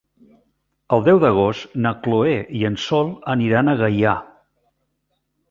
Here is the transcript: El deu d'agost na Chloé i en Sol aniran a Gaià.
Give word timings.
El 0.95 1.03
deu 1.07 1.19
d'agost 1.23 1.75
na 1.87 1.91
Chloé 2.07 2.33
i 2.61 2.63
en 2.71 2.79
Sol 2.87 3.13
aniran 3.35 3.71
a 3.71 3.77
Gaià. 3.83 4.17